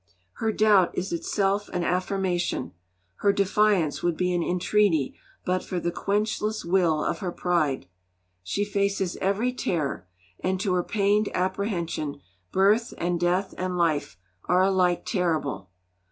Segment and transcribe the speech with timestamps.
[0.37, 2.71] Her doubt is itself an affirmation,
[3.17, 5.13] her defiance would be an entreaty
[5.45, 7.85] but for the 'quenchless will' of her pride.
[8.41, 10.07] She faces every terror,
[10.39, 12.19] and to her pained apprehension
[12.51, 15.69] birth and death and life are alike terrible.